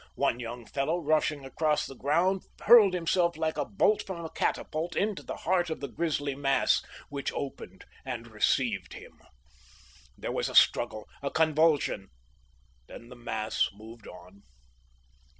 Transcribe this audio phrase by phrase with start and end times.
[0.15, 4.95] One young fellow, rushing across the ground, hurled himself like a bolt from a catapult
[4.95, 9.21] into the heart of the grisly mass, which opened and received him.
[10.17, 12.09] There was a struggle, a convulsion;
[12.87, 14.41] then the mass moved on.